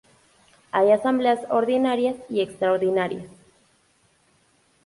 [0.71, 3.29] Hay Asambleas ordinarias y extraordinarias.